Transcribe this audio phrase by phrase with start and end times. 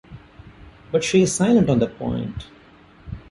[0.91, 2.47] But she is silent on that point.